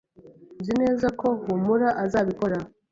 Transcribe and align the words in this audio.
Nzi 0.59 0.73
neza 0.81 1.07
ko 1.19 1.27
Humura 1.43 1.89
azabikora. 2.03 2.57